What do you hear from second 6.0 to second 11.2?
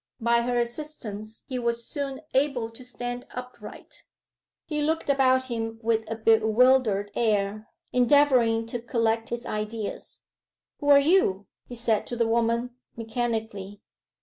a bewildered air, endeavouring to collect his ideas. 'Who are